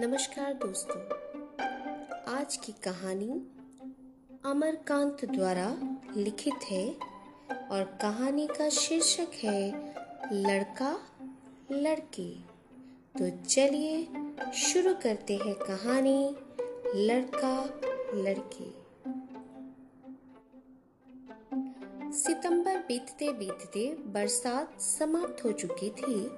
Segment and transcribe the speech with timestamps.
[0.00, 1.00] नमस्कार दोस्तों।
[2.34, 3.48] आज की कहानी
[4.44, 5.76] अमरकांत द्वारा
[6.16, 6.96] लिखित है
[7.70, 9.94] और कहानी का शीर्षक है,
[10.32, 10.98] लड़का,
[11.72, 12.44] लड़की।
[13.18, 14.08] तो चलिए
[14.54, 16.36] शुरू करते हैं कहानी,
[17.06, 17.64] लड़का,
[18.14, 18.74] लड़की।
[22.12, 26.30] सितंबर बीतते बीतते बरसात समाप्त हो चुकी थी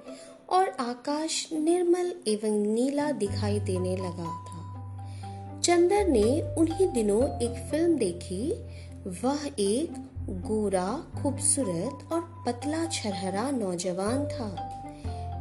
[0.53, 7.97] और आकाश निर्मल एवं नीला दिखाई देने लगा था। चंदर ने उन्हीं दिनों एक फ़िल्म
[7.97, 8.53] देखी।
[9.07, 9.93] वह एक
[10.29, 14.69] गोरा, खूबसूरत और पतला छरहरा नौजवान था,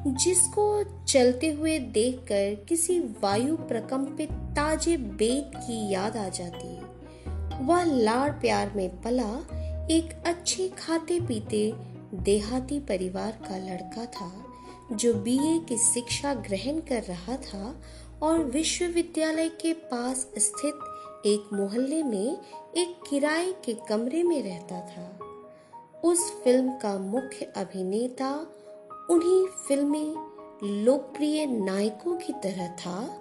[0.06, 6.80] जिसको चलते हुए देखकर किसी वायु प्रकंपित ताजे बेत की याद आ जाती
[7.64, 9.32] वह लाड़ प्यार में पला
[9.90, 11.72] एक अच्छे खाते पीते
[12.14, 14.41] देहाती परिवार का लड़का था।
[14.92, 17.82] जो बीए की शिक्षा ग्रहण कर रहा था
[18.22, 20.74] और विश्वविद्यालय के पास स्थित
[21.26, 22.36] एक मोहल्ले में
[22.76, 25.18] एक किराए के कमरे में रहता था।
[26.04, 28.34] उस फ़िल्म का मुख्य अभिनेता
[29.10, 30.14] उन्हीं फिल्मी
[30.84, 33.18] लोकप्रिय नायकों की तरह था,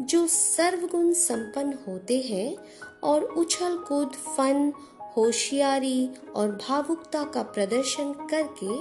[0.00, 2.56] जो सर्वगुण संपन्न होते हैं
[3.04, 4.72] और उछल कूद, फन,
[5.16, 8.78] होशियारी और भावुकता का प्रदर्शन करके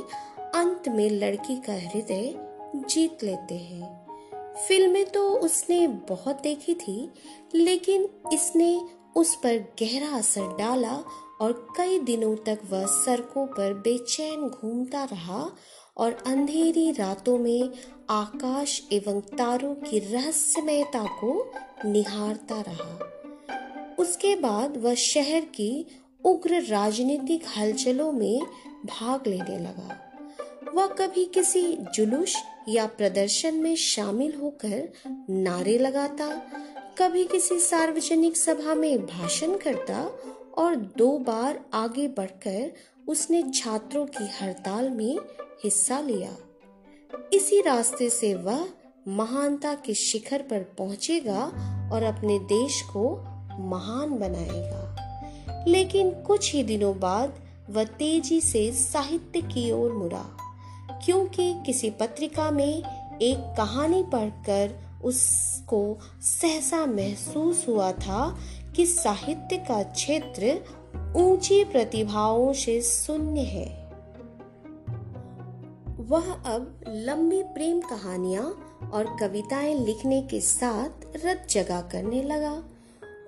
[0.58, 2.34] अंत में लड़की का हृदय
[2.76, 4.08] जीत लेते हैं।
[4.68, 7.10] फ़िल्में तो उसने बहुत देखी थी,
[7.56, 8.82] लेकिन इसने
[9.16, 11.04] उस पर गहरा असर डाला
[11.42, 15.52] और कई दिनों तक वह सड़कों पर बेचैन घूमता रहा
[15.98, 17.70] और अंधेरी रातों में
[18.10, 21.52] आकाश एवं तारों की रहस्यमयता को
[21.86, 25.86] निहारता रहा। उसके बाद वह शहर की
[26.26, 28.40] उग्र राजनीतिक हलचलों में
[28.86, 30.07] भाग लेने लगा।
[30.78, 32.36] वह कभी किसी जुलूस
[32.70, 34.90] या प्रदर्शन में शामिल होकर
[35.30, 36.28] नारे लगाता,
[36.98, 40.02] कभी किसी सार्वजनिक सभा में भाषण करता
[40.58, 42.72] और दो बार आगे बढ़कर
[43.08, 45.18] उसने छात्रों की हड़ताल में
[45.64, 46.38] हिस्सा लिया।
[47.34, 48.68] इसी रास्ते से वह
[49.08, 51.44] महानता के शिखर पर पहुंचेगा
[51.94, 53.16] और अपने देश को
[53.60, 57.34] महान बनाएगा। लेकिन कुछ ही दिनों बाद
[57.70, 60.47] वह तेज़ी से साहित्य की ओर मुड़ा।
[61.06, 62.84] क्योंकि किसी पत्रिका में
[63.22, 68.40] एक कहानी पढ़कर उसको सहसा महसूस हुआ था
[68.76, 70.60] कि साहित्य का क्षेत्र
[71.16, 73.88] ऊँची प्रतिभाओं से शून्य है।
[76.00, 82.64] वह अब लंबी प्रेम कहानियाँ और कविताएँ लिखने के साथ रत जगा करने लगा।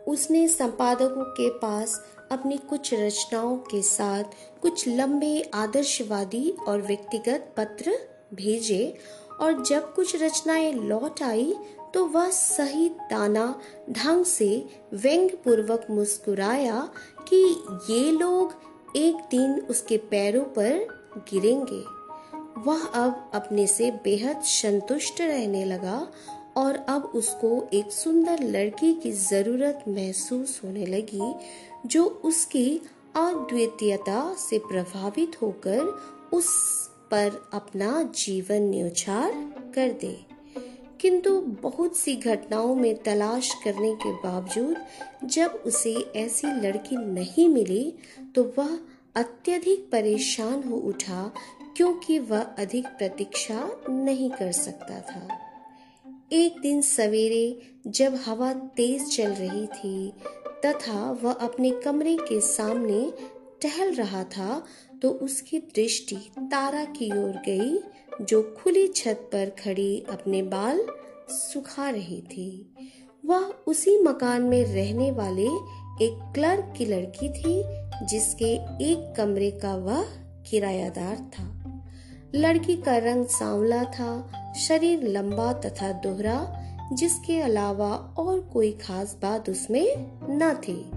[0.07, 4.23] उसने संपादकों के पास अपनी कुछ रचनाओं के साथ
[4.61, 7.99] कुछ लंबे आदर्शवादी और व्यक्तिगत पत्र
[8.33, 8.97] भेजे
[9.39, 11.53] और जब कुछ रचनाएँ लौट आई
[11.93, 16.89] तो वह सही दाना ढंग से व्यंग पूर्वक मुस्कुराया
[17.33, 18.53] कि ये लोग
[18.95, 21.83] एक दिन उसके पैरों पर गिरेंगे।
[22.61, 26.07] वह अब अपने से बेहद संतुष्ट रहने लगा
[26.57, 31.35] और अब उसको एक सुंदर लड़की की ज़रूरत महसूस होने लगी
[31.85, 32.81] जो उसकी
[33.15, 35.79] अद्वितीयता से प्रभावित होकर
[36.33, 36.47] उस
[37.11, 39.31] पर अपना जीवन न्यौछावर
[39.75, 40.17] कर दे।
[41.01, 44.77] किंतु बहुत सी घटनाओं में तलाश करने के बावजूद
[45.23, 47.93] जब उसे ऐसी लड़की नहीं मिली
[48.35, 48.79] तो वह
[49.15, 51.31] अत्यधिक परेशान हो उठा
[51.77, 55.27] क्योंकि वह अधिक प्रतीक्षा नहीं कर सकता था।
[56.31, 60.13] एक दिन सवेरे जब हवा तेज चल रही थी
[60.65, 63.13] तथा वह अपने कमरे के सामने
[63.61, 64.63] टहल रहा था
[65.01, 67.79] तो उसकी दृष्टि तारा की ओर गई,
[68.21, 70.85] जो खुली छत पर खड़ी अपने बाल
[71.29, 72.75] सुखा रही थी।
[73.25, 75.47] वह उसी मकान में रहने वाले
[76.05, 77.63] एक क्लर्क की लड़की थी,
[78.05, 78.53] जिसके
[78.83, 80.03] एक कमरे का वह
[80.49, 81.47] किरायादार था।
[82.35, 84.11] लड़की का रंग सांवला था,
[84.59, 86.58] शरीर लंबा तथा दोहरा
[86.93, 89.95] जिसके अलावा और कोई खास बात उसमें
[90.29, 90.91] न थी।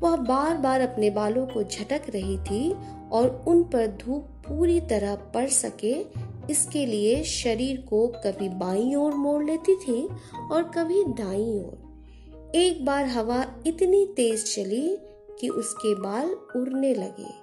[0.00, 2.72] वह बार बार अपने बालों को झटक रही थी
[3.12, 6.04] और उन पर धूप पूरी तरह पड़ सके,
[6.50, 10.08] इसके लिए शरीर को कभी बाई ओर मोड़ लेती थी
[10.52, 14.98] और कभी दाई ओर। एक बार हवा इतनी तेज चली
[15.40, 17.42] कि उसके बाल उड़ने लगे।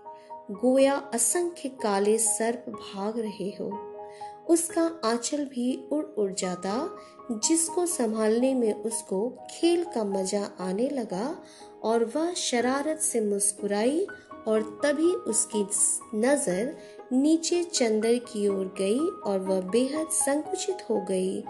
[0.53, 3.88] गोया असंख्य काले सर्प भाग रहे हो।
[4.49, 6.73] उसका आंचल भी उड़ उड़ जाता।
[7.31, 11.35] जिसको संभालने में उसको खेल का मज़ा आने लगा
[11.83, 14.05] और वह शरारत से मुस्कुराई
[14.47, 15.61] और तभी उसकी
[16.17, 16.77] नज़र
[17.11, 21.43] नीचे चंदर की ओर गई और वह बेहद संकुचित हो गई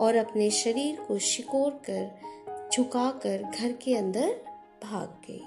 [0.00, 4.34] और अपने शरीर को शिकोर कर, झुकाकर घर के अंदर
[4.84, 5.42] भाग गई।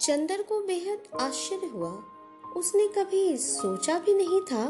[0.00, 1.92] चंदर को बेहद आश्चर्य हुआ।
[2.56, 4.66] उसने कभी सोचा भी नहीं था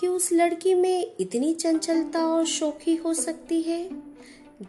[0.00, 3.90] कि उस लड़की में इतनी चंचलता और शौकी हो सकती है?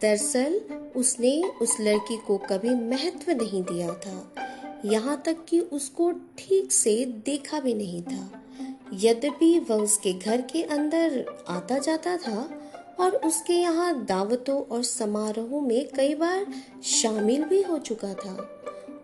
[0.02, 0.62] दरअसल,
[0.96, 4.36] उसने उस लड़की को कभी महत्व नहीं दिया था।
[4.86, 8.44] यहाँ तक कि उसको ठीक से देखा भी नहीं था।
[8.94, 12.62] यद्यपि वह उसके घर के अंदर आता जाता था
[13.00, 16.46] और उसके यहाँ दावतों और समारोहों में कई बार
[16.84, 18.59] शामिल भी हो चुका था।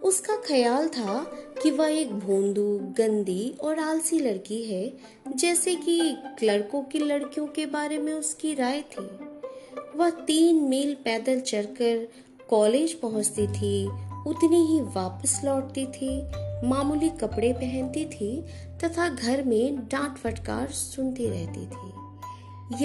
[0.06, 1.32] उसका ख्याल था
[1.64, 4.94] कि वह एक भोंदू, गंदी और आलसी लड़की है,
[5.36, 9.10] जैसे कि क्लर्कों की लड़कियों के बारे में उसकी राय थी।
[9.96, 12.08] वह तीन मील पैदल चलकर
[12.50, 13.88] कॉलेज पहुँचती थी,
[14.28, 16.22] उतनी ही वापस लौटती थी,
[16.68, 18.42] मामूली कपड़े पहनती थी,
[18.84, 22.06] तथा घर में डांट फटकार सुनती रहती थी।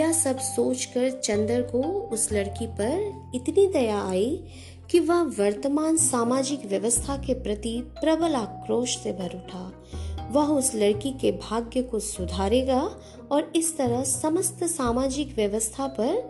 [0.00, 4.44] यह सब सोचकर चंदर को उस लड़की पर इतनी दया आई
[4.90, 9.72] कि वह वर्तमान सामाजिक व्यवस्था के प्रति प्रबल आक्रोश से भर उठा।
[10.30, 12.80] वह उस लड़की के भाग्य को सुधारेगा
[13.32, 16.20] और इस तरह समस्त सामाजिक व्यवस्था पर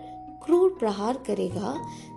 [0.45, 1.75] क्रूर प्रहार करेगा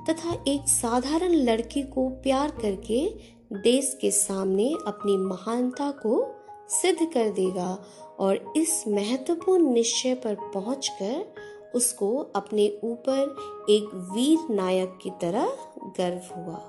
[0.10, 3.08] तथा एक साधारण लड़की को प्यार करके
[3.54, 7.78] देश के सामने अपनी महानता को सिद्ध कर देगा
[8.20, 11.33] और इस महत्वपूर्ण निश्चय पर पहुंचकर
[11.76, 15.58] उसको अपने ऊपर एक वीर नायक की तरह
[16.00, 16.60] गर्व हुआ।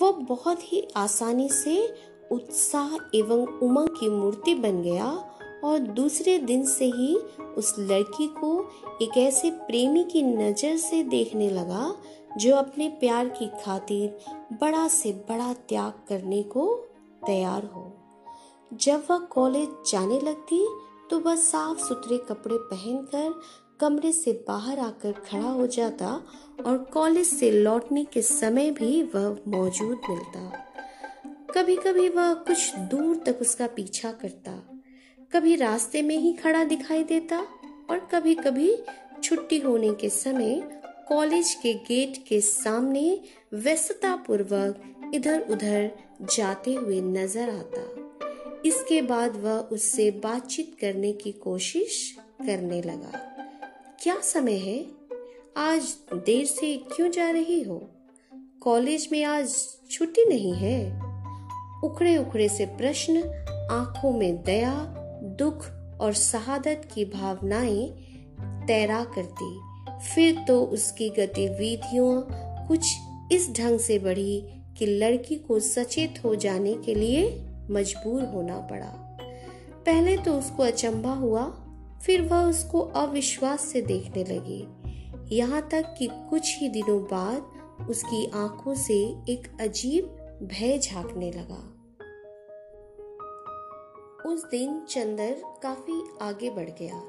[0.00, 1.76] वो बहुत ही आसानी से
[2.32, 5.08] उत्साह एवं उमंग की मूर्ति बन गया
[5.64, 7.14] और दूसरे दिन से ही
[7.56, 8.58] उस लड़की को
[9.02, 11.94] एक ऐसे प्रेमी की नज़र से देखने लगा,
[12.36, 16.74] जो अपने प्यार की खातिर बड़ा से बड़ा त्याग करने को
[17.26, 17.92] तैयार हो।
[18.72, 20.66] जब वह कॉलेज जाने लगती
[21.10, 23.40] तो वह साफ़ सुथरे कपड़े पहनकर
[23.80, 26.08] कमरे से बाहर आकर खड़ा हो जाता
[26.66, 30.64] और कॉलेज से लौटने के समय भी वह मौजूद मिलता।
[31.54, 34.52] कभी कभी वह कुछ दूर तक उसका पीछा करता।
[35.32, 37.38] कभी रास्ते में ही खड़ा दिखाई देता
[37.90, 38.76] और कभी कभी
[39.24, 40.60] छुट्टी होने के समय
[41.08, 43.20] कॉलेज के गेट के सामने
[43.54, 45.90] व्यस्तता पूर्वक इधर उधर
[46.34, 53.35] जाते हुए नज़र आता। इसके बाद वह उससे बातचीत करने की कोशिश करने लगा।
[54.06, 54.86] क्या समय है?
[55.56, 57.90] आज देर से क्यों जा रही हो?
[58.60, 59.56] कॉलेज में आज
[59.90, 61.02] छुट्टी नहीं है?
[61.84, 63.16] उखड़े उखड़े से प्रश्न,
[63.70, 64.74] आँखों में दया,
[65.22, 65.66] दुख
[66.00, 67.88] और शहादत की भावनाएँ
[68.40, 69.60] तैरा करती।
[70.14, 72.22] फिर तो उसकी गतिविधियों
[72.68, 72.96] कुछ
[73.32, 74.44] इस ढंग से बढ़ी
[74.78, 79.18] कि लड़की को सचेत हो जाने के लिए मजबूर होना पड़ा।
[79.86, 81.62] पहले तो उसको अचंभा हुआ
[82.06, 84.66] फिर वह उसको अविश्वास से देखने लगी।
[85.36, 87.52] यहाँ तक कि कुछ ही दिनों बाद
[87.90, 88.94] उसकी आँखों से
[89.28, 90.04] एक अजीब
[90.42, 91.72] भय झांकने लगा।
[94.32, 97.02] उस दिन चंदर काफ़ी आगे बढ़ गया।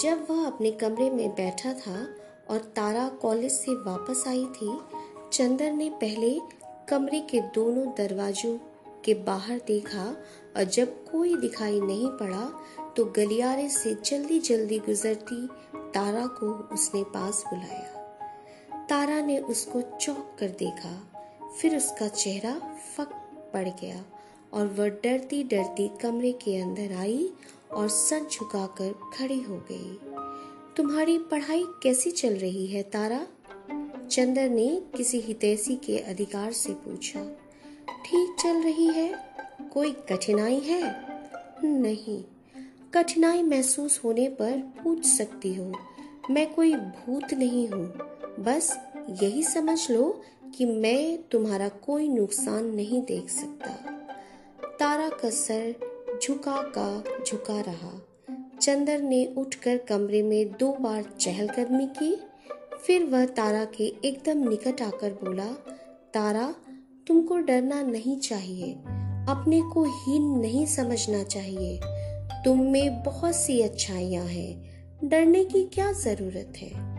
[0.00, 2.08] जब वह अपने कमरे में बैठा था
[2.50, 4.78] और तारा कॉलेज से वापस आई थी,
[5.32, 6.40] चंदर ने पहले
[6.88, 8.58] कमरे के दोनों दरवाजों
[9.04, 10.16] के बाहर देखा
[10.56, 12.60] और जब कोई दिखाई नहीं पड़ा
[12.98, 18.02] तो गलियारे से जल्दी जल्दी गुजरती तारा को उसने पास बुलाया।
[18.90, 21.12] तारा ने उसको चौंक कर देखा।
[21.60, 23.08] फिर उसका चेहरा फक
[23.54, 24.04] पड़ गया
[24.52, 27.30] और वह डरती डरती कमरे के अंदर आई
[27.72, 30.00] और सर झुकाकर खड़ी हो गई।
[30.76, 33.26] तुम्हारी पढ़ाई कैसी चल रही है, तारा?
[34.06, 37.24] चंदर ने किसी हितैषी के अधिकार से पूछा।
[38.04, 39.34] ठीक चल रही है?
[39.72, 40.82] कोई कठिनाई है?
[41.64, 42.24] नहीं।
[42.94, 44.52] कठिनाई महसूस होने पर
[44.82, 45.72] पूछ सकती हो,
[46.30, 47.86] मैं कोई भूत नहीं हूँ।
[48.40, 48.78] बस
[49.22, 50.22] यही समझ लो
[50.54, 53.70] कि मैं तुम्हारा कोई नुकसान नहीं देख सकता।
[54.80, 55.74] तारा का सर
[56.22, 57.92] झुका का झुका रहा।
[58.60, 62.22] चंदर ने उठकर कमरे में दो बार चहलकदमी की।
[62.86, 65.46] फिर वह तारा के एकदम निकट आकर बोला,
[66.14, 66.54] तारा,
[67.06, 68.72] तुमको डरना नहीं चाहिए।
[69.28, 71.80] अपने को हीन नहीं समझना चाहिए।
[72.44, 74.68] तुम में बहुत सी अच्छाइयाँ हैं।
[75.04, 76.98] डरने की क्या ज़रूरत है?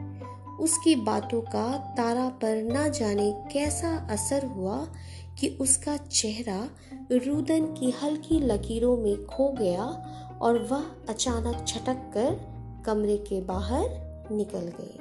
[0.58, 4.88] उसकी बातों का तारा पर न जाने कैसा असर हुआ
[5.39, 6.69] कि उसका चेहरा
[7.12, 9.86] रुदन की हल्की लकीरों में खो गया
[10.41, 12.39] और वह अचानक छटक कर
[12.86, 13.86] कमरे के बाहर
[14.31, 14.98] निकल गए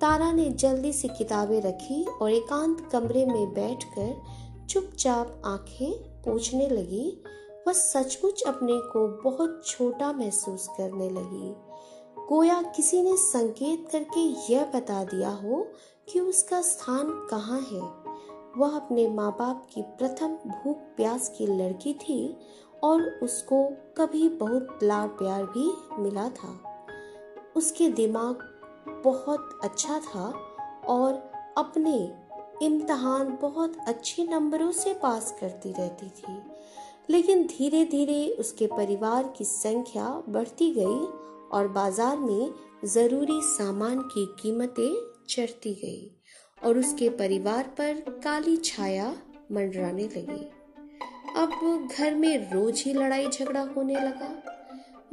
[0.00, 4.22] तारा ने जल्दी से किताबें रखी और एकांत कमरे में बैठकर
[4.66, 7.22] चुपचाप आँखें पोछने लगी
[7.68, 11.54] वह सचमुच अपने को बहुत छोटा महसूस करने लगी।
[12.28, 15.66] गोया किसी ने संकेत करके यह बता दिया हो
[16.08, 17.80] कि उसका स्थान कहाँ है।
[18.56, 22.36] वह अपने माँ बाप की प्रथम भूख प्यास की लड़की थी
[22.82, 26.58] और उसको कभी बहुत लाड़ प्यार भी मिला था।
[27.56, 28.38] उसके दिमाग
[29.04, 30.32] बहुत अच्छा था
[30.88, 31.12] और
[31.58, 32.16] अपने
[32.66, 36.57] इम्तहान बहुत अच्छे नंबरों से पास करती रहती थी।
[37.10, 41.06] लेकिन धीरे धीरे उसके परिवार की संख्या बढ़ती गई
[41.52, 46.10] और बाज़ार में ज़रूरी सामान की कीमतें चढ़ती गई
[46.62, 49.10] और उसके परिवार पर काली छाया
[49.52, 50.44] मंडराने लगी।
[51.36, 54.30] अब घर में रोज ही लड़ाई झगड़ा होने लगा।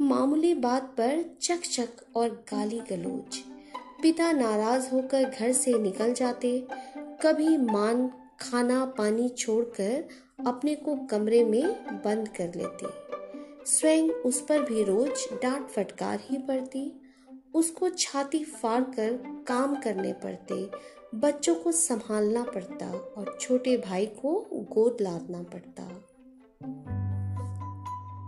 [0.00, 3.42] मामूली बात पर चक चक और गाली गलोच।
[4.02, 6.66] पिता नाराज़ होकर घर से निकल जाते।
[7.22, 8.08] कभी मान
[8.40, 11.62] खाना पानी छोड़कर अपने को कमरे में
[12.04, 12.86] बंद कर लेते।
[13.66, 17.00] स्वयं उस पर भी रोज डांट फटकार ही पड़ती।
[17.54, 20.54] उसको छाती फाड़ कर काम करने पड़ते।
[21.14, 22.86] बच्चों को संभालना पड़ता
[23.18, 25.88] और छोटे भाई को गोद लादना पड़ता।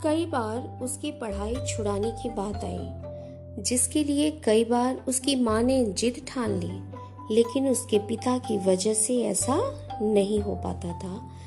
[0.02, 5.84] कई बार उसकी पढ़ाई छुड़ाने की बात आई, जिसके लिए कई बार उसकी माँ ने
[5.84, 9.58] जिद ठान ली, लेकिन उसके पिता की वजह से ऐसा
[10.02, 11.37] नहीं हो पाता था।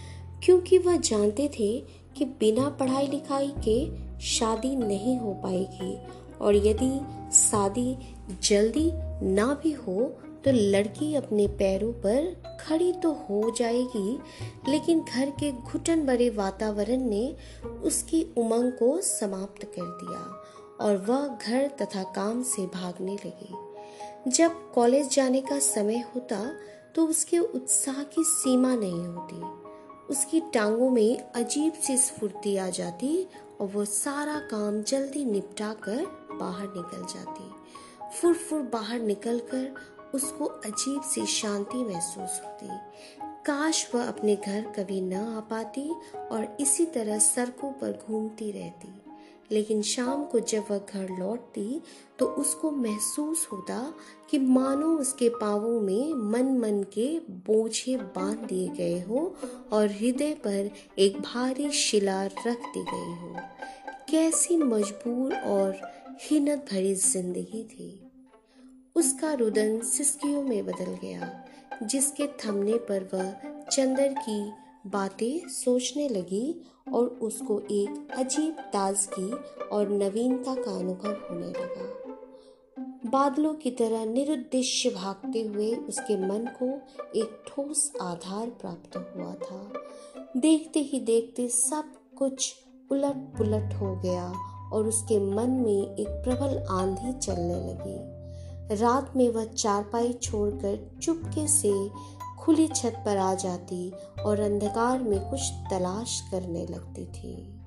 [0.43, 1.71] क्योंकि वह जानते थे
[2.17, 5.97] कि बिना पढ़ाई लिखाई के शादी नहीं हो पाएगी।
[6.37, 6.91] और यदि
[7.33, 7.97] शादी
[8.43, 8.89] जल्दी
[9.25, 10.01] ना भी हो
[10.45, 14.17] तो लड़की अपने पैरों पर खड़ी तो हो जाएगी,
[14.69, 17.35] लेकिन घर के घुटन भरे वातावरण ने
[17.83, 20.21] उसकी उमंग को समाप्त कर दिया
[20.81, 26.45] और वह घर तथा काम से भागने लगी। जब कॉलेज जाने का समय होता
[26.95, 29.60] तो उसके उत्साह की सीमा नहीं होती।
[30.11, 33.27] उसकी टांगों में अजीब सी स्फूर्ति आ जाती
[33.61, 37.49] और वो सारा काम जल्दी निपटा कर बाहर निकल जाती।
[38.17, 39.73] फुर फुर बाहर निकल कर
[40.13, 42.67] उसको अजीब सी शांति महसूस होती।
[43.45, 45.89] काश वह अपने घर कभी न आ पाती
[46.31, 49.00] और इसी तरह सड़कों पर घूमती रहती।
[49.51, 51.81] लेकिन शाम को जब वह घर लौटती
[52.19, 53.93] तो उसको महसूस होता
[54.29, 57.07] कि मानो उसके पावों में मन मन के
[57.47, 59.35] बोझे बाँध दिए गए हो
[59.71, 63.35] और हृदय पर एक भारी शिला रख दी गई हो।
[64.09, 65.81] कैसी मजबूर और
[66.21, 68.11] हिनत भरी ज़िंदगी थी।
[68.95, 71.43] उसका रुदन सिस्कियों में बदल गया,
[71.83, 73.31] जिसके थमने पर वह
[73.71, 74.41] चंदर की
[74.87, 76.61] बातें सोचने लगी
[76.93, 79.31] और उसको एक अजीब ताजगी
[79.67, 81.91] और नवीनता का अनुभव होने लगा।
[83.09, 86.69] बादलों की तरह निरुद्देश्य भागते हुए उसके मन को
[87.19, 89.73] एक ठोस आधार प्राप्त हुआ था।
[90.37, 92.55] देखते ही देखते सब कुछ
[92.91, 94.33] उलट पुलट हो गया
[94.73, 98.21] और उसके मन में एक प्रबल आंधी चलने लगी।
[98.75, 101.71] रात में वह चारपाई छोड़कर चुपके से
[102.41, 103.91] खुली छत पर आ जाती
[104.25, 107.57] और अंधकार में कुछ तलाश करने लगती थी।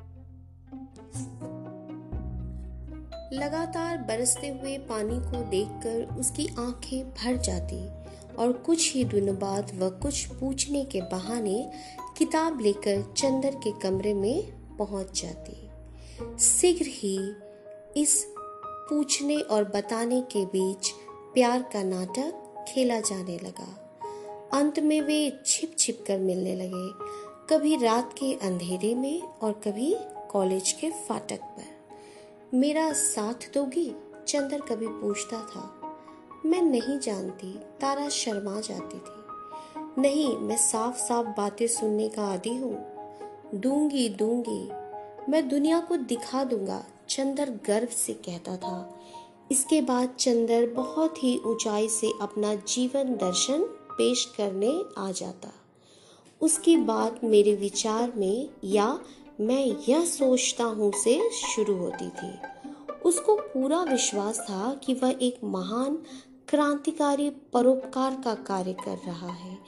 [3.32, 7.88] लगातार बरसते हुए पानी को देखकर उसकी आँखें भर जाती
[8.34, 11.70] और कुछ ही दिनों बाद वह कुछ पूछने के बहाने
[12.18, 14.42] किताब लेकर चंदर के कमरे में
[14.76, 15.70] पहुँच जाती।
[16.38, 17.32] शीघ्र ही
[17.96, 18.24] इस
[18.60, 20.90] पूछने और बताने के बीच
[21.34, 23.83] प्यार का नाटक खेला जाने लगा।
[24.54, 26.92] अंत में वे छिप छिप कर मिलने लगे।
[27.50, 29.96] कभी रात के अंधेरे में और कभी
[30.30, 31.64] कॉलेज के फाटक पर।
[32.56, 33.92] मेरा साथ दोगी?
[34.28, 35.80] चंदर कभी पूछता था।
[36.46, 39.24] मैं नहीं जानती। तारा शर्मा जाती थी।
[40.02, 42.86] नहीं, मैं साफ़ साफ़ बातें सुनने का आदि हूँ।
[43.54, 44.68] दूँगी दूँगी।
[45.30, 49.00] मैं दुनिया को दिखा दूँगा, चंदर गर्व से कहता था।
[49.52, 55.52] इसके बाद चंदर बहुत ही ऊंचाई से अपना जीवन दर्शन पेश करने आ जाता।
[56.40, 58.98] उसकी बात मेरे विचार में या
[59.40, 62.32] मैं यह सोचता हूँ से शुरू होती थी।
[63.04, 65.98] उसको पूरा विश्वास था कि वह एक महान
[66.48, 69.58] क्रांतिकारी परोपकार का कार्य कर रहा है,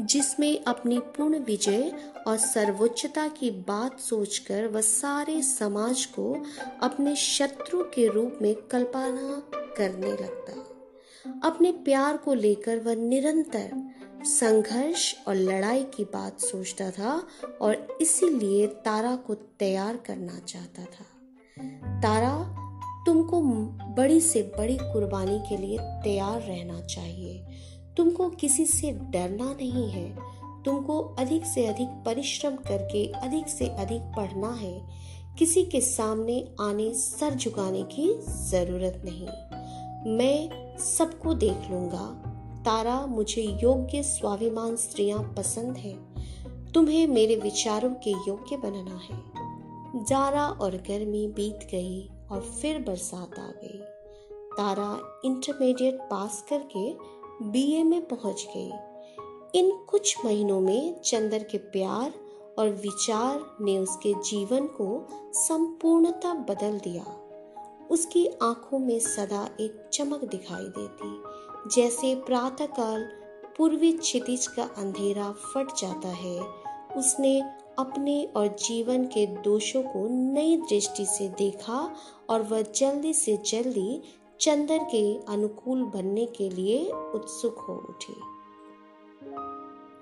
[0.00, 1.92] जिसमें अपनी पूर्ण विजय
[2.26, 6.36] और सर्वोच्चता की बात सोचकर वह सारे समाज को
[6.82, 9.42] अपने शत्रु के रूप में कल्पना
[9.76, 10.65] करने लगता।
[11.44, 13.90] अपने प्यार को लेकर वह निरंतर
[14.22, 17.26] संघर्ष और लड़ाई की बात सोचता था
[17.60, 21.04] और इसीलिए तारा को तैयार करना चाहता था।
[22.00, 22.66] तारा,
[23.06, 23.40] तुमको
[23.94, 27.44] बड़ी से बड़ी कुर्बानी के लिए तैयार रहना चाहिए।
[27.96, 30.16] तुमको किसी से डरना नहीं है।
[30.64, 34.86] तुमको अधिक से अधिक परिश्रम करके अधिक से अधिक पढ़ना है।
[35.38, 39.28] किसी के सामने आने, सर झुकाने की ज़रूरत नहीं।
[40.06, 42.22] मैं सबको देख लूँगा।
[42.64, 46.14] तारा, मुझे योग्य स्वाभिमान स्त्रियाँ पसंद है।
[46.72, 49.22] तुम्हें मेरे विचारों के योग्य बनना है।
[50.04, 53.80] जारा और गर्मी बीत गई और फिर बरसात आ गई।
[54.56, 56.92] तारा इंटरमीडिएट पास करके
[57.50, 58.72] बीए में पहुँच गई।
[59.54, 62.12] इन कुछ महीनों में चंदर के प्यार
[62.58, 67.25] और विचार ने उसके जीवन को संपूर्णता बदल दिया।
[67.90, 71.22] उसकी आँखों में सदा एक चमक दिखाई देती।
[71.74, 73.02] जैसे प्रातःकाल
[73.56, 76.40] पूर्वी क्षितिज का अंधेरा फट जाता है,
[76.96, 77.40] उसने
[77.78, 81.96] अपने और जीवन के दोषों को नई दृष्टि से देखा
[82.30, 84.02] और वह जल्दी से जल्दी
[84.40, 88.14] चंदर के अनुकूल बनने के लिए उत्सुक हो उठी।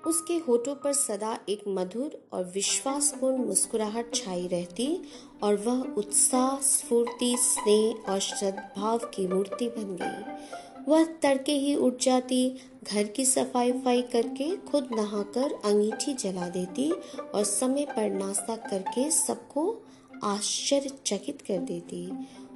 [0.07, 5.01] उसके होठों पर सदा एक मधुर और विश्वासपूर्ण मुस्कुराहट छाई रहती
[5.43, 12.01] और वह उत्साह, स्फूर्ति, स्नेह और सद्भाव की मूर्ति बन गई। वह तड़के ही उठ
[12.01, 18.55] जाती, घर की सफ़ाई वफाई करके खुद नहाकर अंगीठी जला देती और समय पर नाश्ता
[18.55, 19.83] करके सबको
[20.23, 22.07] आश्चर्यचकित कर देती।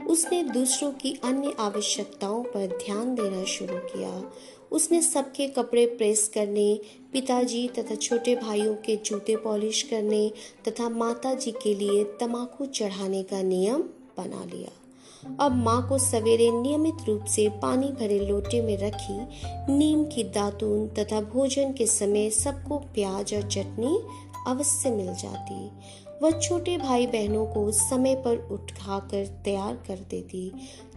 [0.07, 4.31] उसने दूसरों की अन्य आवश्यकताओं पर ध्यान देना शुरू किया।
[4.71, 6.79] उसने सबके कपड़े प्रेस करने,
[7.13, 10.31] पिताजी तथा छोटे भाइयों के जूते पॉलिश करने
[10.67, 13.81] तथा माता जी के लिए तमाकू चढ़ाने का नियम
[14.17, 14.69] बना लिया।
[15.39, 19.17] अब माँ को सवेरे नियमित रूप से पानी भरे लोटे में रखी,
[19.73, 23.99] नीम की दातून तथा भोजन के समय सबको प्याज और चटनी
[24.47, 25.71] अवश्य मिल जाती।
[26.21, 30.51] वह छोटे भाई बहनों को समय पर उठाकर तैयार कर देती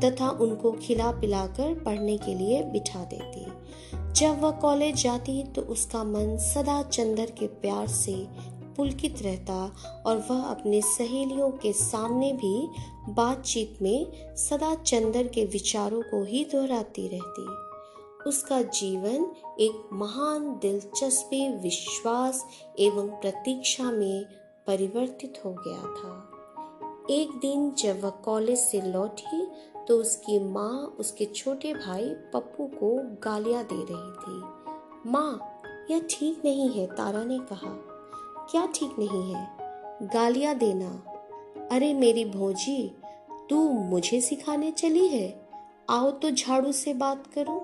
[0.05, 3.47] तथा उनको खिला पिलाकर पढ़ने के लिए बिठा देती।
[4.13, 8.15] जब वह कॉलेज जाती तो उसका मन सदा चंदर के प्यार से
[8.77, 9.55] पुलकित रहता
[10.07, 12.69] और वह अपने सहेलियों के सामने भी
[13.13, 17.47] बातचीत में सदा चंदर के विचारों को ही दोहराती रहती।
[18.29, 19.31] उसका जीवन
[19.61, 22.45] एक महान दिलचस्पी, विश्वास
[22.79, 24.25] एवं प्रतीक्षा में
[24.67, 26.31] परिवर्तित हो गया था।
[27.11, 29.47] एक दिन जब वह कॉलेज से लौटी
[29.89, 34.43] तो उसकी माँ, उसके छोटे भाई पप्पू को गालियाँ दे रही थी।
[35.11, 37.71] माँ, यह ठीक नहीं है, तारा ने कहा।
[38.51, 39.57] क्या ठीक नहीं है?
[40.03, 41.03] गालियाँ देना।
[41.73, 42.97] अरे मेरी भौजी,
[43.51, 45.49] तू मुझे सिखाने चली है?
[45.91, 47.59] आओ तो झाड़ू से बात करो।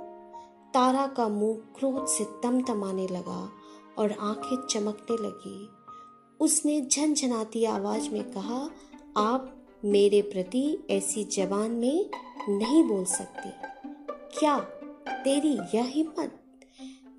[0.74, 3.50] तारा का मुँह क्रोध से तमतमाने लगा
[3.98, 5.68] और आँखें चमकने लगी।
[6.40, 8.70] उसने झनझनाती आवाज़ में कहा,
[9.16, 12.10] आप मेरे प्रति ऐसी जबान में
[12.48, 13.50] नहीं बोल सकते।
[14.38, 14.58] क्या
[15.10, 16.40] तेरी यह हिम्मत?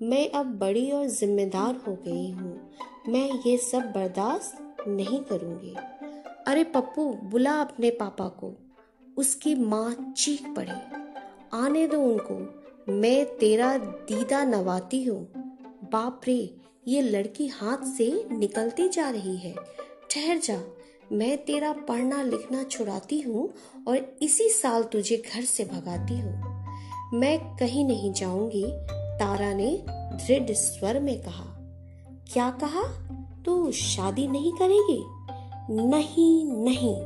[0.02, 2.70] मैं अब बड़ी और जिम्मेदार हो गई हूँ।
[3.08, 5.74] मैं ये सब बर्दाश्त नहीं करूँगी।
[6.46, 8.54] अरे पप्पू, बुला अपने पापा को।
[9.16, 11.00] उसकी माँ चीख पड़ी।
[11.54, 15.32] आने दो उनको। मैं तेरा दीदा नवाती हूँ।
[15.92, 19.54] बाप रे ये लड़की हाथ से निकलती जा रही है।
[20.10, 20.60] ठहर जा,
[21.12, 23.50] मैं तेरा पढ़ना लिखना छुड़ाती हूँ
[23.88, 26.60] और इसी साल तुझे घर से भगाती हूँ।
[27.14, 31.44] मैं कहीं नहीं जाऊँगी, तारा ने दृढ़ स्वर में कहा।
[32.32, 32.82] क्या कहा?
[33.44, 35.04] तू शादी नहीं करेगी?
[35.88, 36.96] नहीं नहीं।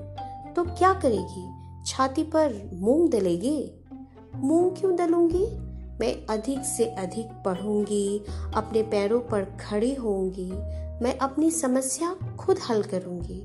[0.55, 1.51] तो क्या करेगी?
[1.87, 3.71] छाती पर मूंग दलेगी
[4.35, 5.64] मूंग क्यों दलूँगी
[6.01, 8.19] मैं अधिक से अधिक पढ़ूँगी,
[8.55, 10.51] अपने पैरों पर खड़ी होंगी
[11.03, 13.43] मैं अपनी समस्या खुद हल करूँगी।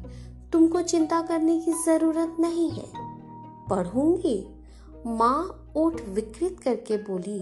[0.53, 2.85] तुमको चिंता करने की ज़रूरत नहीं है।
[3.69, 4.37] पढ़ूँगी?
[5.07, 7.39] माँ ओठ विकृत करके बोली,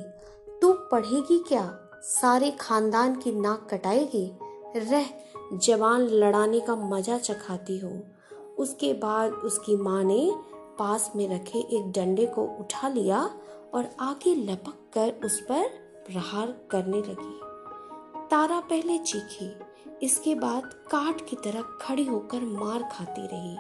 [0.62, 1.80] तू पढ़ेगी क्या?
[2.04, 4.32] सारे खानदान की नाक कटाएगी?
[4.76, 5.06] रह,
[5.54, 8.04] जवान लड़ाने का मज़ा चखाती हूँ।
[8.60, 10.32] उसके बाद उसकी माँ ने
[10.80, 13.30] पास में रखे एक डंडे को उठा लिया
[13.77, 15.67] और आगे लपक कर उस पर
[16.07, 17.39] प्रहार करने लगी।
[18.27, 19.51] तारा पहले चीखी,
[20.05, 23.57] इसके बाद काट की तरह खड़ी होकर मार खाती रही।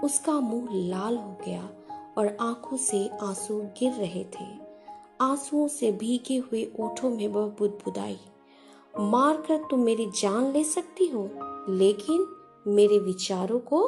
[0.00, 1.68] उसका मुँह लाल हो गया
[2.18, 4.44] और आँखों से आँसू गिर रहे थे।
[5.20, 8.18] आंसुओं से भीगे हुए ओठों में वह बुदबुदाई
[8.98, 11.30] मार कर तुम मेरी जान ले सकती हो,
[11.68, 12.26] लेकिन
[12.66, 13.86] मेरे विचारों को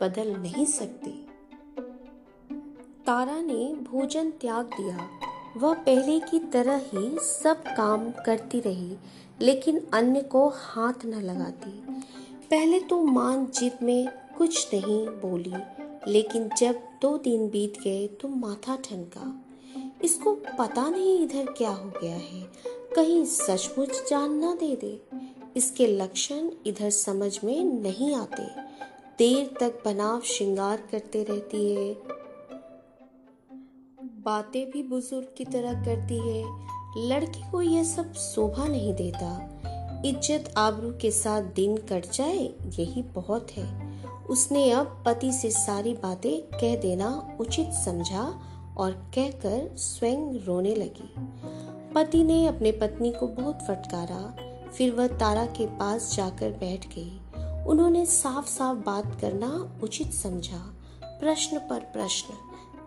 [0.00, 1.23] बदल नहीं सकती।
[3.06, 5.08] तारा ने भोजन त्याग दिया।
[5.56, 8.96] वह पहले की तरह ही सब काम करती रही,
[9.40, 11.70] लेकिन अन्य को हाथ न लगाती।
[12.50, 15.54] पहले तो मान जीत में कुछ नहीं बोली,
[16.12, 19.44] लेकिन जब दो दिन बीत गए तो माथा ठनका।
[20.04, 22.42] इसको पता नहीं इधर क्या हो गया है।
[22.96, 25.00] कहीं सचमुच जान ना दे दे।
[25.56, 28.46] इसके लक्षण इधर समझ में नहीं आते।
[29.18, 32.13] देर तक बनाव श्रृंगार करते रहती है।
[34.24, 36.44] बातें भी बुज़ुर्ग की तरह करती है।
[37.08, 39.50] लड़की को यह सब शोभा नहीं देता।
[40.06, 43.94] इज़्ज़त आबरू के साथ दिन कट जाए, यही बहुत है।
[44.30, 48.22] उसने अब पति से सारी बातें कह देना उचित समझा
[48.76, 51.14] और कहकर स्वयं रोने लगी।
[51.94, 54.36] पति ने अपने पत्नी को बहुत फटकारा।
[54.70, 57.20] फिर वह तारा के पास जाकर बैठ गई।
[57.66, 62.34] उन्होंने साफ़ साफ़ बात करना उचित समझा। प्रश्न पर प्रश्न।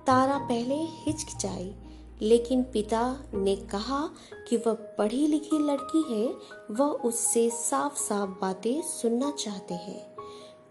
[0.07, 1.75] तारा पहले हिचकिचाई,
[2.21, 4.09] लेकिन पिता ने कहा
[4.49, 6.35] कि वह पढ़ी लिखी लड़की है,
[6.71, 10.15] वह उससे साफ़ साफ़ बातें सुनना चाहते हैं।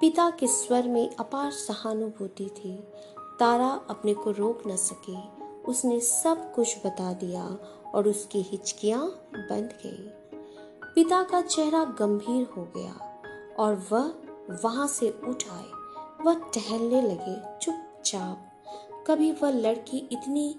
[0.00, 2.76] पिता के स्वर में अपार सहानुभूति थी।
[3.40, 5.18] तारा अपने को रोक न सकी।
[5.68, 7.58] उसने सब कुछ बता दिया
[7.94, 10.10] और उसकी हिचकियाँ बंद गई।
[10.94, 13.22] पिता का चेहरा गंभीर हो गया
[13.58, 14.14] और वह
[14.64, 15.70] वहाँ से उठ आए।
[16.24, 18.45] वह टहलने लगे, चुपचाप।
[19.06, 20.56] कभी वह लड़की इतनी,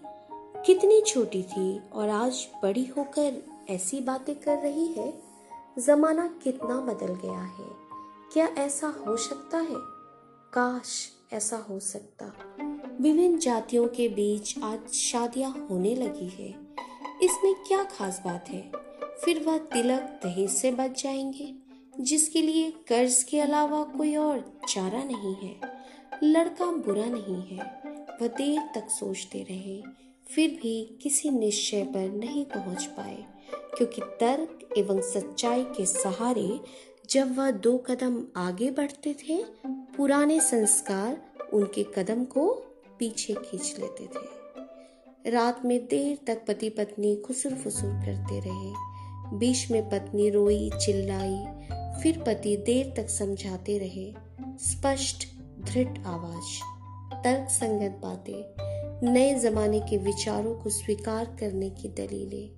[0.65, 5.21] कितनी छोटी थी और आज बड़ी होकर ऐसी बातें कर रही है?
[5.79, 7.65] जमाना कितना बदल गया है।
[8.33, 9.75] क्या ऐसा हो सकता है?
[10.53, 12.25] काश ऐसा हो सकता।
[13.01, 16.49] विभिन्न जातियों के बीच आज शादियाँ होने लगी है।
[17.21, 18.71] इसमें क्या खास बात है?
[19.25, 21.55] फिर वह तिलक दहेज से बच जाएँगे,
[21.99, 25.77] जिसके लिए कर्ज के अलावा कोई और चारा नहीं है।
[26.23, 27.76] लड़का बुरा नहीं है।
[28.21, 29.81] वह देर तक सोचते रहे,
[30.27, 33.23] फिर भी किसी निश्चय पर नहीं पहुँच पाए,
[33.77, 36.59] क्योंकि तर्क एवं सच्चाई के सहारे
[37.09, 41.21] जब वह दो कदम आगे बढ़ते थे, पुराने संस्कार
[41.53, 42.47] उनके कदम को
[42.99, 49.71] पीछे खींच लेते थे। रात में देर तक पति पत्नी खुसुर फुसुर करते रहे। बीच
[49.71, 51.45] में पत्नी रोई, चिल्लाई,
[52.01, 54.13] फिर पति देर तक समझाते रहे।
[54.59, 56.76] स्पष्ट, दृढ़ आवाज़।
[57.13, 58.53] तर्क संगत बातें,
[59.13, 62.57] नए जमाने के विचारों को स्वीकार करने की दलीलें।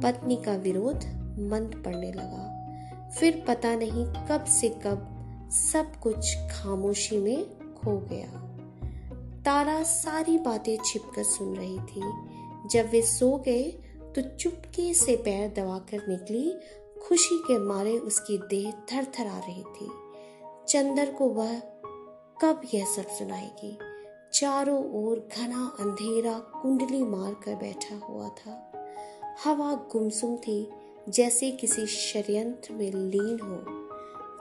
[0.00, 0.96] पत्नी का विरोध
[1.40, 2.56] मंद पड़ने लगा।
[3.10, 5.16] फिर पता नहीं कब से कब
[5.52, 8.46] सब कुछ खामोशी में खो गया।
[9.42, 12.02] तारा सारी बातें छिपकर सुन रही थी।
[12.70, 13.64] जब वे सो गए
[14.14, 16.54] तो चुपके से पैर दबाकर निकली।
[17.08, 19.90] खुशी के मारे उसकी देह थर थर आ रही थी।
[20.68, 21.62] चंदर को वह
[22.42, 23.78] कब यह सब सुनाएगी?
[24.32, 28.72] चारों ओर घना अंधेरा कुंडली मार कर बैठा हुआ था।
[29.44, 30.70] हवा गुमसुम थी,
[31.08, 33.58] जैसे किसी षड्यंत्र में लीन हो।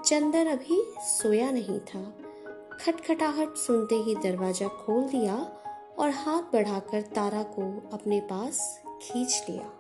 [0.03, 2.13] चंदर अभी सोया नहीं था।
[2.81, 5.35] खटखटाहट सुनते ही दरवाज़ा खोल दिया
[5.99, 9.71] और हाथ बढ़ाकर तारा को अपने पास खींच लिया।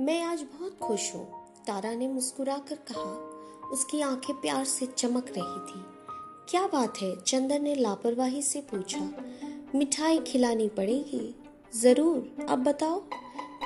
[0.00, 1.26] मैं आज बहुत खुश हूँ,
[1.66, 3.37] तारा ने मुस्कुराकर कहा।
[3.72, 5.84] उसकी आँखें प्यार से चमक रही थी।
[6.48, 7.20] क्या बात है?
[7.20, 9.10] चंदर ने लापरवाही से पूछा।
[9.74, 11.34] मिठाई खिलानी पड़ेगी?
[11.80, 13.00] ज़रूर। अब बताओ।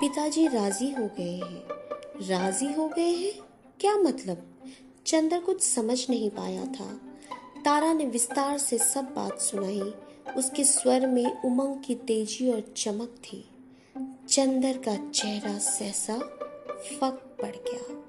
[0.01, 1.65] पिताजी राज़ी हो गए हैं।
[2.29, 3.33] राज़ी हो गए हैं?
[3.81, 4.43] क्या मतलब?
[5.07, 7.01] चंद्र कुछ समझ नहीं पाया था।
[7.65, 9.95] तारा ने विस्तार से सब बात सुनाई।
[10.37, 13.49] उसके स्वर में उमंग की तेज़ी और चमक थी।
[14.29, 16.15] चंदर का चेहरा सहसा
[16.83, 18.03] फक पड़ गया।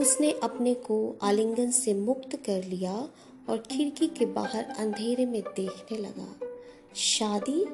[0.00, 3.08] उसने अपने को आलिंगन से मुक्त कर लिया
[3.48, 6.46] और खिड़की के बाहर अंधेरे में देखने लगा।
[6.96, 7.64] शादी?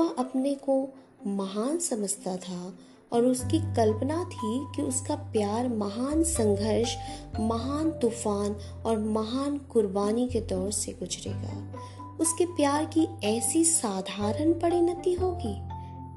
[0.00, 0.88] वह अपने को
[1.26, 2.78] महान समझता था
[3.12, 6.96] और उसकी कल्पना थी कि उसका प्यार महान संघर्ष,
[7.40, 8.52] महान तूफ़ान
[8.86, 11.82] और महान कुर्बानी के दौर से गुजरेगा।
[12.20, 15.56] उसके प्यार की ऐसी साधारण परिणति होगी,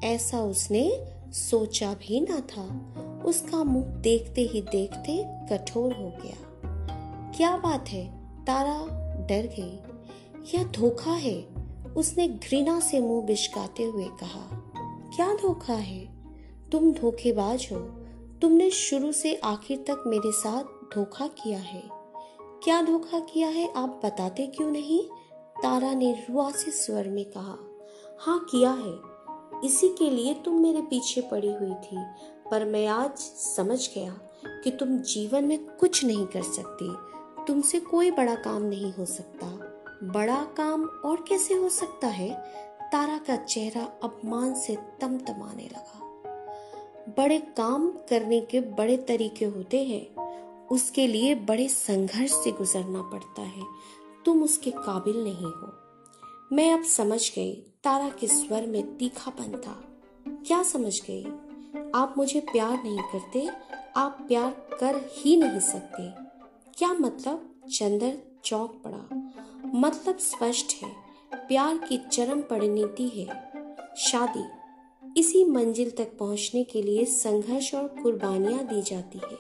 [0.08, 2.68] ऐसा उसने सोचा भी ना था।
[3.26, 6.62] उसका मुँह देखते ही देखते कठोर हो गया।
[7.38, 8.36] क्या बात है?
[8.46, 8.88] तारा
[9.26, 9.80] डर गई।
[10.56, 11.48] यह धोखा है?
[11.98, 14.58] उसने घृणा से मुँह बिशकाते हुए कहा।
[15.16, 16.06] क्या धोखा है?
[16.72, 17.78] तुम धोखेबाज हो।
[18.42, 20.64] तुमने शुरू से आखिर तक मेरे साथ
[20.96, 21.84] धोखा किया है।
[22.64, 25.04] क्या धोखा किया है आप बताते क्यों नहीं?
[25.64, 27.56] तारा ने रुआ से स्वर में कहा।
[28.20, 29.12] हाँ किया है।
[29.66, 31.98] इसी के लिए तुम मेरे पीछे पड़ी हुई थी।
[32.52, 33.18] पर मैं आज
[33.56, 36.94] समझ गया कि तुम जीवन में कुछ नहीं कर सकती।
[37.46, 39.48] तुमसे कोई बड़ा काम नहीं हो सकता।
[40.04, 42.34] बड़ा काम और कैसे हो सकता है?
[42.92, 46.02] तारा का चेहरा अपमान से तमतमाने लगा।
[47.10, 50.32] बड़े काम करने के बड़े तरीके होते हैं।
[50.68, 53.64] उसके लिए बड़े संघर्ष से गुजरना पड़ता है।
[54.26, 55.74] तुम उसके काबिल नहीं हो।
[56.54, 59.84] मैं अब समझ गई, तारा के स्वर में तीखापन था।
[60.28, 61.28] क्या समझ गई?
[61.96, 63.50] आप मुझे प्यार नहीं करते,
[63.96, 66.10] आप प्यार कर ही नहीं सकते।
[66.78, 67.56] क्या मतलब?
[67.72, 69.32] चंदर चौक पड़ा।
[69.76, 70.92] मतलब स्पष्ट है,
[71.34, 73.52] प्यार की चरम परिणति है।
[73.98, 74.44] शादी,
[75.18, 79.38] इसी मंजिल तक पहुँचने के लिए संघर्ष और कुर्बानियाँ दी जाती है।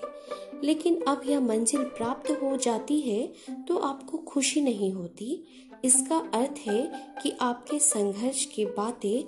[0.63, 3.33] लेकिन अब यह मंजिल प्राप्त हो जाती है
[3.67, 5.43] तो आपको खुशी नहीं होती।
[5.85, 6.91] इसका अर्थ है
[7.23, 9.23] कि आपके संघर्ष की बातें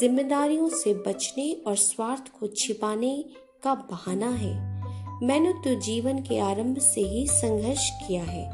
[0.00, 3.24] जिम्मेदारियों से बचने और स्वार्थ को छिपाने
[3.62, 4.82] का बहाना है।
[5.26, 8.46] मैंने तो जीवन के आरंभ से ही संघर्ष किया है।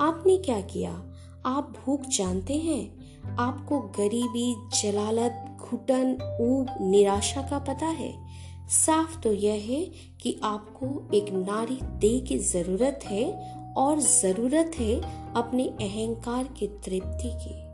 [0.00, 1.14] आपने क्या किया?
[1.46, 3.02] आप भूख जानते हैं?
[3.36, 8.26] आपको गरीबी, जलालत, घुटन, ऊब, निराशा का पता है?
[8.68, 9.84] साफ़ तो यह है
[10.20, 15.00] कि आपको एक नारी दे की ज़रूरत है और ज़रूरत है
[15.34, 17.72] अपने अहंकार की तृप्ति की।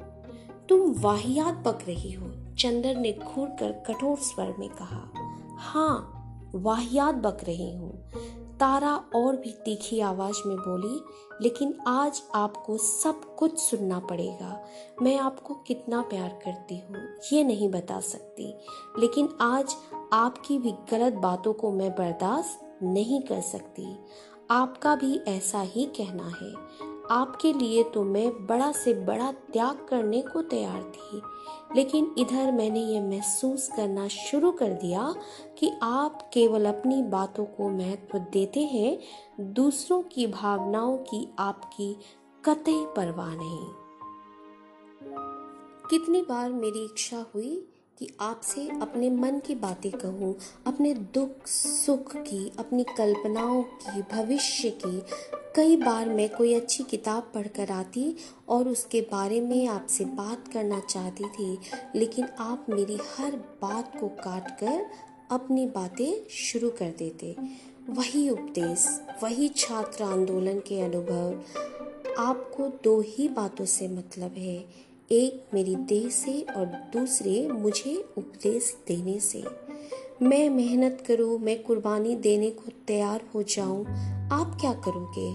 [0.68, 5.10] तुम वाहियात पक रही हो। चंदर ने घूर कर कठोर स्वर में कहा
[5.58, 6.14] हाँ
[6.54, 8.10] वाहियात बक रही हूँ।
[8.60, 11.04] तारा और भी तीखी आवाज़ में बोली,
[11.42, 14.64] लेकिन आज आपको सब कुछ सुनना पड़ेगा।
[15.02, 16.96] मैं आपको कितना प्यार करती हूँ,
[17.32, 18.58] ये नहीं बता सकती।
[18.98, 19.76] लेकिन आज
[20.12, 23.98] आपकी भी गलत बातों को मैं बर्दाश्त नहीं कर सकती।
[24.50, 26.52] आपका भी ऐसा ही कहना है।
[27.10, 31.20] आपके लिए तो मैं बड़ा से बड़ा त्याग करने को तैयार थी,
[31.76, 35.14] लेकिन इधर मैंने ये महसूस करना शुरू कर दिया
[35.58, 38.98] कि आप केवल अपनी बातों को महत्व देते हैं,
[39.54, 41.94] दूसरों की भावनाओं की आपकी
[42.44, 43.66] कतई परवाह नहीं।
[45.90, 47.56] कितनी बार मेरी इच्छा हुई
[47.98, 54.70] कि आपसे अपने मन की बातें कहूँ, अपने दुख, सुख की, अपनी कल्पनाओं की, भविष्य
[54.70, 55.02] की।
[55.56, 58.16] कई बार मैं कोई अच्छी किताब पढ़कर आती
[58.48, 61.58] और उसके बारे में आपसे बात करना चाहती थी,
[61.94, 64.86] लेकिन आप मेरी हर बात को काट कर
[65.30, 67.36] अपनी बातें शुरू कर देते।
[67.88, 71.42] वही उपदेश, वही छात्र आंदोलन के अनुभव,
[72.18, 78.76] आपको दो ही बातों से मतलब है। एक मेरी देह से और दूसरे मुझे उपदेश
[78.88, 79.44] देने से।
[80.22, 83.86] मैं मेहनत करूँ, मैं कुर्बानी देने को तैयार हो जाऊँ।
[84.32, 85.34] आप क्या करोगे?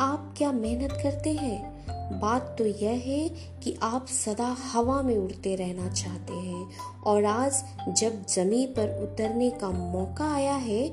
[0.00, 1.86] आप क्या मेहनत करते हैं?
[2.20, 3.28] बात तो यह है
[3.60, 6.70] कि आप सदा हवा में उड़ते रहना चाहते हैं।
[7.06, 10.88] और आज जब ज़मीन पर उतरने का मौका आया है,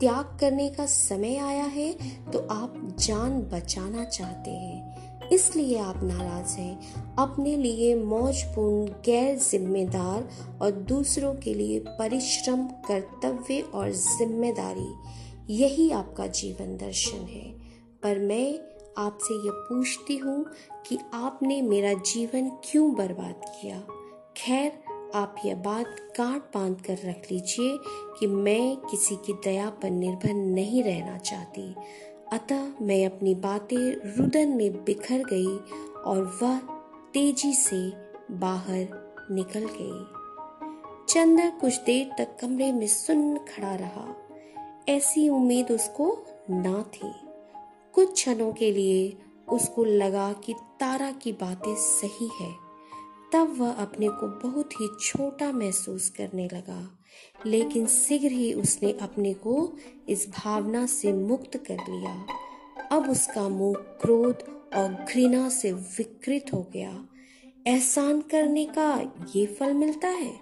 [0.00, 1.92] त्याग करने का समय आया है
[2.32, 4.95] तो आप जान बचाना चाहते हैं।
[5.32, 6.80] इसलिए आप नाराज़ हैं।
[7.16, 10.28] अपने लिए मौजपूर्ण गैर जिम्मेदार
[10.62, 14.94] और दूसरों के लिए परिश्रम, कर्तव्य और ज़िम्मेदारी,
[15.54, 17.52] यही आपका जीवन दर्शन है।
[18.02, 18.58] पर मैं
[18.98, 20.46] आपसे ये पूछती हूँ
[20.86, 23.82] कि आपने मेरा जीवन क्यों बर्बाद किया?
[24.36, 24.72] खैर,
[25.14, 25.86] आप यह बात
[26.16, 27.78] काट बाँध कर रख लीजिए
[28.20, 31.74] कि मैं किसी की दया पर निर्भर नहीं रहना चाहती।
[32.32, 35.56] अतः मैं अपनी बातें रुदन में बिखर गई
[36.02, 36.58] और वह
[37.14, 37.92] तेज़ी से
[38.30, 40.16] बाहर निकल गई।
[41.08, 44.16] चंदर कुछ देर तक कमरे में सुन खड़ा रहा।
[44.88, 46.18] ऐसी उम्मीद उसको
[46.50, 47.12] ना थी।
[47.92, 52.65] कुछ क्षणों के लिए उसको लगा कि तारा की बातें सही है।
[53.32, 56.98] तब वह अपने को बहुत ही छोटा महसूस करने लगा,
[57.46, 59.72] लेकिन शीघ्र ही उसने अपने को
[60.08, 62.14] इस भावना से मुक्त कर लिया।
[62.92, 66.92] अब उसका मुँह क्रोध और घृणा से विकृत हो गया।
[67.66, 68.92] एहसान करने का
[69.36, 70.32] ये फल मिलता है,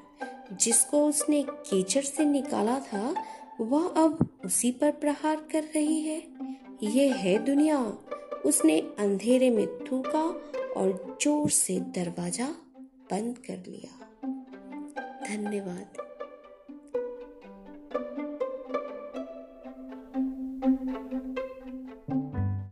[0.52, 3.14] जिसको उसने कीचड़ से निकाला था,
[3.60, 6.22] वह अब उसी पर प्रहार कर रही है।
[6.84, 7.78] ये है दुनिया।
[8.46, 10.22] उसने अंधेरे में थूका
[10.76, 12.54] और ज़ोर से दरवाज़ा
[13.14, 13.92] बंद कर लिया।
[15.26, 16.13] धन्यवाद।